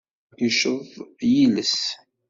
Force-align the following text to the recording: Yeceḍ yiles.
Yeceḍ 0.43 0.89
yiles. 1.31 1.79